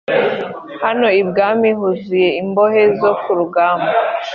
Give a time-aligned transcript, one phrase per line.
[0.83, 3.91] hano ibwami huzuye imbohe zo kurugamba